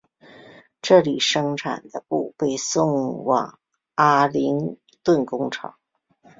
[0.81, 3.59] 这里生产的布被送往
[3.93, 5.75] 阿灵顿工厂。